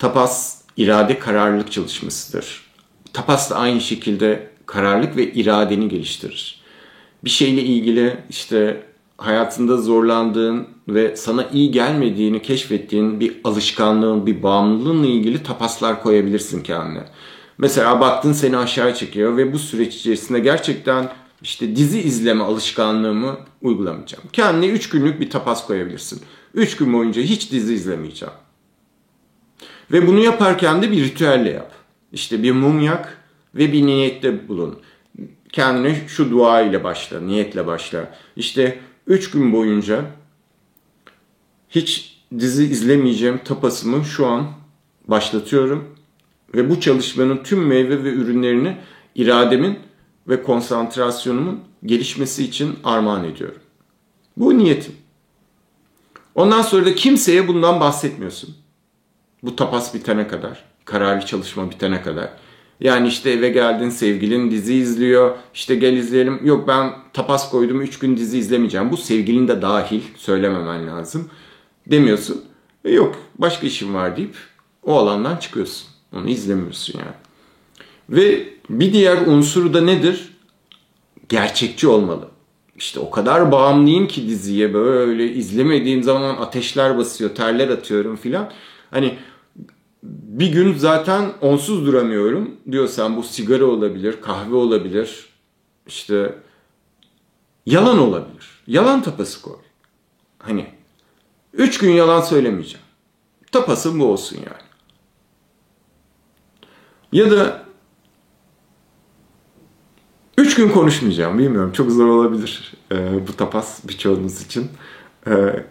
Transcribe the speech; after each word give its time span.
Tapas 0.00 0.62
irade 0.76 1.18
kararlılık 1.18 1.72
çalışmasıdır. 1.72 2.62
Tapas 3.12 3.50
da 3.50 3.56
aynı 3.56 3.80
şekilde 3.80 4.50
kararlılık 4.66 5.16
ve 5.16 5.32
iradeni 5.32 5.88
geliştirir. 5.88 6.60
Bir 7.24 7.30
şeyle 7.30 7.62
ilgili 7.62 8.16
işte 8.30 8.82
hayatında 9.18 9.76
zorlandığın 9.76 10.68
ve 10.88 11.16
sana 11.16 11.48
iyi 11.52 11.70
gelmediğini 11.70 12.42
keşfettiğin 12.42 13.20
bir 13.20 13.36
alışkanlığın, 13.44 14.26
bir 14.26 14.42
bağımlılığınla 14.42 15.06
ilgili 15.06 15.42
tapaslar 15.42 16.02
koyabilirsin 16.02 16.62
kendine. 16.62 17.04
Mesela 17.58 18.00
baktın 18.00 18.32
seni 18.32 18.56
aşağı 18.56 18.94
çekiyor 18.94 19.36
ve 19.36 19.52
bu 19.52 19.58
süreç 19.58 19.96
içerisinde 19.96 20.38
gerçekten 20.38 21.12
işte 21.42 21.76
dizi 21.76 22.00
izleme 22.00 22.44
alışkanlığımı 22.44 23.38
uygulamayacağım. 23.62 24.24
Kendine 24.32 24.70
3 24.70 24.88
günlük 24.88 25.20
bir 25.20 25.30
tapas 25.30 25.66
koyabilirsin. 25.66 26.20
3 26.54 26.76
gün 26.76 26.92
boyunca 26.92 27.22
hiç 27.22 27.52
dizi 27.52 27.74
izlemeyeceğim. 27.74 28.34
Ve 29.92 30.06
bunu 30.06 30.18
yaparken 30.18 30.82
de 30.82 30.92
bir 30.92 31.04
ritüelle 31.04 31.50
yap. 31.50 31.72
İşte 32.12 32.42
bir 32.42 32.52
mum 32.52 32.80
yak 32.80 33.18
ve 33.54 33.72
bir 33.72 33.86
niyette 33.86 34.48
bulun. 34.48 34.78
Kendine 35.52 36.08
şu 36.08 36.30
dua 36.30 36.60
ile 36.60 36.84
başla, 36.84 37.20
niyetle 37.20 37.66
başla. 37.66 38.14
İşte 38.36 38.78
3 39.06 39.30
gün 39.30 39.52
boyunca 39.52 40.04
hiç 41.70 42.20
dizi 42.38 42.64
izlemeyeceğim 42.64 43.40
tapasımı 43.44 44.04
şu 44.04 44.26
an 44.26 44.46
başlatıyorum. 45.08 45.88
Ve 46.54 46.70
bu 46.70 46.80
çalışmanın 46.80 47.42
tüm 47.42 47.66
meyve 47.66 48.04
ve 48.04 48.08
ürünlerini 48.08 48.76
irademin 49.14 49.78
ve 50.28 50.42
konsantrasyonumun 50.42 51.60
gelişmesi 51.84 52.44
için 52.44 52.78
armağan 52.84 53.24
ediyorum. 53.24 53.60
Bu 54.36 54.58
niyetim. 54.58 54.92
Ondan 56.34 56.62
sonra 56.62 56.86
da 56.86 56.94
kimseye 56.94 57.48
bundan 57.48 57.80
bahsetmiyorsun. 57.80 58.56
Bu 59.42 59.56
tapas 59.56 59.94
bitene 59.94 60.28
kadar, 60.28 60.64
kararlı 60.84 61.26
çalışma 61.26 61.70
bitene 61.70 62.02
kadar. 62.02 62.30
Yani 62.80 63.08
işte 63.08 63.30
eve 63.30 63.48
geldin 63.48 63.90
sevgilin 63.90 64.50
dizi 64.50 64.74
izliyor. 64.74 65.36
İşte 65.54 65.74
gel 65.74 65.92
izleyelim. 65.92 66.46
Yok 66.46 66.68
ben 66.68 66.92
tapas 67.12 67.50
koydum 67.50 67.80
3 67.80 67.98
gün 67.98 68.16
dizi 68.16 68.38
izlemeyeceğim. 68.38 68.90
Bu 68.90 68.96
sevgilin 68.96 69.48
de 69.48 69.62
dahil 69.62 70.00
söylememen 70.16 70.86
lazım. 70.86 71.30
Demiyorsun. 71.86 72.44
E 72.84 72.92
yok 72.92 73.16
başka 73.38 73.66
işim 73.66 73.94
var 73.94 74.16
deyip 74.16 74.34
o 74.82 74.98
alandan 74.98 75.36
çıkıyorsun. 75.36 75.88
Onu 76.12 76.28
izlemiyorsun 76.28 76.98
yani. 76.98 77.14
Ve 78.10 78.48
bir 78.70 78.92
diğer 78.92 79.26
unsuru 79.26 79.74
da 79.74 79.80
nedir? 79.80 80.36
Gerçekçi 81.28 81.88
olmalı. 81.88 82.28
İşte 82.76 83.00
o 83.00 83.10
kadar 83.10 83.52
bağımlıyım 83.52 84.08
ki 84.08 84.28
diziye 84.28 84.74
böyle 84.74 85.32
izlemediğim 85.32 86.02
zaman 86.02 86.36
ateşler 86.36 86.98
basıyor, 86.98 87.30
terler 87.34 87.68
atıyorum 87.68 88.16
filan. 88.16 88.50
Hani 88.90 89.18
bir 90.02 90.52
gün 90.52 90.74
zaten 90.74 91.32
onsuz 91.40 91.86
duramıyorum 91.86 92.56
diyorsan 92.70 93.16
bu 93.16 93.22
sigara 93.22 93.64
olabilir, 93.64 94.20
kahve 94.22 94.54
olabilir, 94.54 95.28
işte 95.86 96.34
yalan 97.66 97.98
olabilir. 97.98 98.62
Yalan 98.66 99.02
tapası 99.02 99.42
koy. 99.42 99.56
Hani 100.38 100.66
üç 101.52 101.78
gün 101.78 101.90
yalan 101.90 102.20
söylemeyeceğim. 102.20 102.86
Tapasım 103.52 104.00
bu 104.00 104.04
olsun 104.04 104.36
yani. 104.36 104.70
Ya 107.12 107.30
da 107.30 107.62
üç 110.38 110.54
gün 110.54 110.68
konuşmayacağım. 110.68 111.38
Bilmiyorum 111.38 111.72
çok 111.72 111.90
zor 111.90 112.06
olabilir 112.06 112.74
e, 112.92 113.28
bu 113.28 113.36
tapas 113.36 113.88
birçoğunuz 113.88 114.42
için. 114.42 114.70
E, 115.26 115.64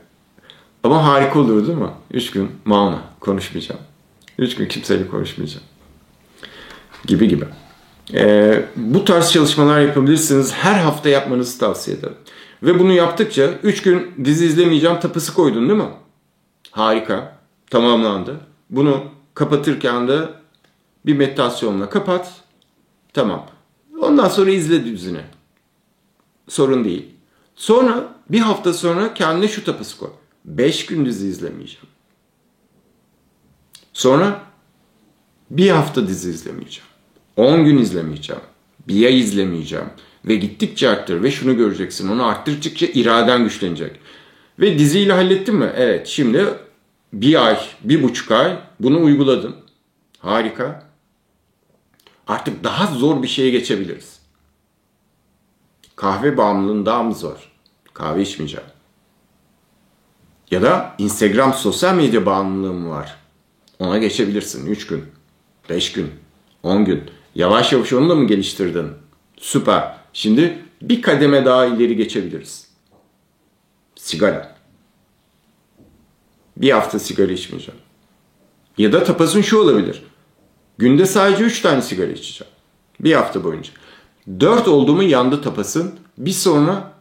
ama 0.84 1.08
harika 1.08 1.40
olur 1.40 1.68
değil 1.68 1.78
mi? 1.78 1.90
Üç 2.12 2.32
gün 2.32 2.52
mauna 2.66 3.02
konuşmayacağım. 3.20 3.82
Üç 4.38 4.56
gün 4.56 4.68
kimseyle 4.68 5.08
konuşmayacağım. 5.08 5.66
Gibi 7.06 7.28
gibi. 7.28 7.46
E, 8.14 8.66
bu 8.76 9.06
tarz 9.06 9.32
çalışmalar 9.32 9.82
yapabilirsiniz. 9.82 10.54
Her 10.54 10.80
hafta 10.80 11.10
yapmanızı 11.10 11.60
tavsiye 11.60 11.98
ederim. 11.98 12.16
Ve 12.64 12.80
bunu 12.80 12.94
yaptıkça 12.94 13.50
üç 13.64 13.82
gün 13.82 14.12
dizi 14.24 14.46
izlemeyeceğim 14.46 15.00
tapısı 15.00 15.34
koydun 15.34 15.70
değil 15.70 15.80
mi? 15.80 15.90
Harika. 16.72 17.40
Tamamlandı. 17.70 18.36
Bunu 18.70 19.04
kapatırken 19.34 20.08
de 20.08 20.30
bir 21.06 21.18
meditasyonla 21.18 21.90
kapat. 21.90 22.32
Tamam. 23.14 23.46
Ondan 24.02 24.30
sonra 24.30 24.50
izle 24.50 24.86
düzine. 24.86 25.22
Sorun 26.48 26.84
değil. 26.84 27.06
Sonra 27.56 28.04
bir 28.30 28.40
hafta 28.40 28.74
sonra 28.74 29.14
kendine 29.14 29.48
şu 29.48 29.64
tapısı 29.64 29.98
koy. 29.98 30.10
Beş 30.46 30.86
gün 30.86 31.06
dizi 31.06 31.28
izlemeyeceğim. 31.28 31.88
Sonra 33.94 34.42
bir 35.50 35.70
hafta 35.70 36.08
dizi 36.08 36.30
izlemeyeceğim. 36.30 36.90
On 37.38 37.66
gün 37.66 37.78
izlemeyeceğim. 37.78 38.42
Bir 38.88 39.06
ay 39.06 39.20
izlemeyeceğim. 39.20 39.90
Ve 40.26 40.36
gittikçe 40.36 40.90
arttır 40.90 41.24
ve 41.24 41.32
şunu 41.32 41.58
göreceksin. 41.58 42.10
Onu 42.10 42.26
arttırdıkça 42.26 42.86
iraden 42.86 43.44
güçlenecek. 43.44 44.00
Ve 44.60 44.80
diziyle 44.80 45.14
hallettin 45.14 45.56
mi? 45.56 45.72
Evet. 45.76 46.08
Şimdi 46.08 46.46
bir 47.14 47.46
ay, 47.48 47.60
bir 47.84 48.04
buçuk 48.04 48.32
ay 48.32 48.60
bunu 48.80 49.04
uyguladım. 49.04 49.56
Harika. 50.20 50.90
Artık 52.28 52.64
daha 52.64 52.96
zor 52.96 53.24
bir 53.24 53.28
şeye 53.28 53.50
geçebiliriz. 53.50 54.20
Kahve 55.96 56.38
bağımlılığın 56.38 56.86
daha 56.86 57.04
mı 57.04 57.16
zor? 57.16 57.52
Kahve 57.94 58.22
içmeyeceğim. 58.22 58.68
Ya 60.52 60.62
da 60.62 60.96
Instagram 60.98 61.54
sosyal 61.54 61.96
medya 61.96 62.26
bağımlılığım 62.26 62.90
var. 62.90 63.16
Ona 63.80 63.98
geçebilirsin 63.98 64.66
3 64.66 64.88
gün, 64.88 65.06
5 65.70 65.92
gün, 65.92 66.12
10 66.64 66.86
gün. 66.86 67.04
Yavaş 67.36 67.74
yavaş 67.74 67.94
onu 67.94 68.10
da 68.10 68.16
mı 68.16 68.28
geliştirdin? 68.28 68.88
Süper. 69.38 69.96
Şimdi 70.14 70.58
bir 70.82 71.02
kademe 71.02 71.46
daha 71.46 71.66
ileri 71.66 71.96
geçebiliriz. 71.96 72.68
Sigara. 73.96 74.56
Bir 76.58 76.72
hafta 76.72 77.00
sigara 77.00 77.32
içmeyeceğim. 77.32 77.80
Ya 78.78 78.94
da 78.94 79.04
tapasın 79.04 79.42
şu 79.42 79.58
olabilir. 79.58 80.04
Günde 80.78 81.06
sadece 81.06 81.44
3 81.44 81.62
tane 81.62 81.82
sigara 81.82 82.12
içeceğim. 82.12 82.54
Bir 83.00 83.14
hafta 83.14 83.44
boyunca. 83.44 83.72
4 84.40 84.68
oldu 84.68 84.96
mu 84.96 85.04
yandı 85.04 85.42
tapasın. 85.42 86.00
Bir 86.18 86.32
sonra 86.32 86.94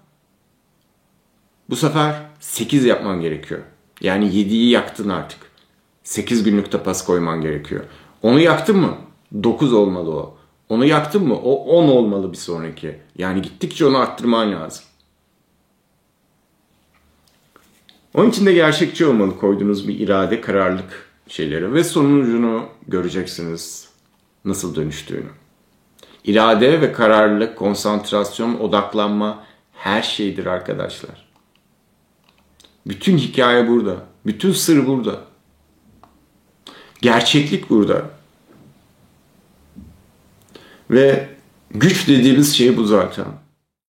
bu 1.70 1.76
sefer 1.76 2.22
8 2.40 2.84
yapman 2.84 3.20
gerekiyor. 3.20 3.60
Yani 4.00 4.26
7'yi 4.26 4.70
yaktın 4.70 5.08
artık. 5.08 5.38
8 6.02 6.42
günlük 6.42 6.72
tapas 6.72 7.04
koyman 7.04 7.40
gerekiyor. 7.40 7.84
Onu 8.22 8.40
yaktın 8.40 8.76
mı? 8.76 8.96
9 9.42 9.72
olmalı 9.72 10.10
o. 10.10 10.38
Onu 10.68 10.84
yaktın 10.84 11.28
mı? 11.28 11.34
O 11.34 11.64
10 11.64 11.88
olmalı 11.88 12.32
bir 12.32 12.36
sonraki. 12.36 12.98
Yani 13.18 13.42
gittikçe 13.42 13.86
onu 13.86 13.98
arttırman 13.98 14.52
lazım. 14.52 14.84
Onun 18.14 18.30
için 18.30 18.46
de 18.46 18.52
gerçekçi 18.52 19.06
olmalı 19.06 19.38
koyduğunuz 19.38 19.88
bir 19.88 20.00
irade, 20.00 20.40
kararlılık 20.40 21.08
şeyleri 21.28 21.72
ve 21.72 21.84
sonucunu 21.84 22.66
göreceksiniz 22.88 23.88
nasıl 24.44 24.74
dönüştüğünü. 24.74 25.30
İrade 26.24 26.80
ve 26.80 26.92
kararlılık, 26.92 27.56
konsantrasyon, 27.56 28.60
odaklanma 28.60 29.44
her 29.72 30.02
şeydir 30.02 30.46
arkadaşlar. 30.46 31.27
Bütün 32.88 33.18
hikaye 33.18 33.68
burada. 33.68 33.96
Bütün 34.26 34.52
sır 34.52 34.86
burada. 34.86 35.20
Gerçeklik 37.02 37.70
burada. 37.70 38.10
Ve 40.90 41.28
güç 41.70 42.08
dediğimiz 42.08 42.56
şey 42.56 42.76
bu 42.76 42.84
zaten. 42.84 43.26